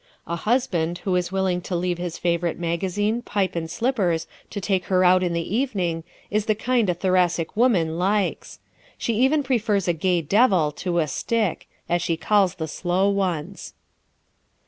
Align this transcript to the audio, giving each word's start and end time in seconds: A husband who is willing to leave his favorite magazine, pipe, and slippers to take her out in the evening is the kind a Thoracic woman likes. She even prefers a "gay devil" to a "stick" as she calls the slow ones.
A 0.25 0.35
husband 0.35 0.97
who 1.03 1.15
is 1.15 1.31
willing 1.31 1.61
to 1.61 1.75
leave 1.75 1.99
his 1.99 2.17
favorite 2.17 2.57
magazine, 2.57 3.21
pipe, 3.21 3.55
and 3.55 3.69
slippers 3.69 4.25
to 4.49 4.59
take 4.59 4.85
her 4.85 5.03
out 5.03 5.21
in 5.21 5.33
the 5.33 5.55
evening 5.55 6.03
is 6.31 6.47
the 6.47 6.55
kind 6.55 6.89
a 6.89 6.95
Thoracic 6.95 7.55
woman 7.55 7.99
likes. 7.99 8.57
She 8.97 9.13
even 9.17 9.43
prefers 9.43 9.87
a 9.87 9.93
"gay 9.93 10.23
devil" 10.23 10.71
to 10.71 10.97
a 10.97 11.07
"stick" 11.07 11.67
as 11.87 12.01
she 12.01 12.17
calls 12.17 12.55
the 12.55 12.67
slow 12.67 13.09
ones. 13.11 13.75